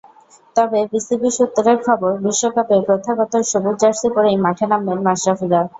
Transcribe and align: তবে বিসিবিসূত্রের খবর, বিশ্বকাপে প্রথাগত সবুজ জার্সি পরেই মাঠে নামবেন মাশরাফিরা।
তবে 0.55 0.79
বিসিবিসূত্রের 0.91 1.77
খবর, 1.85 2.11
বিশ্বকাপে 2.25 2.77
প্রথাগত 2.87 3.33
সবুজ 3.51 3.75
জার্সি 3.81 4.07
পরেই 4.15 4.37
মাঠে 4.45 4.65
নামবেন 4.71 4.99
মাশরাফিরা। 5.07 5.61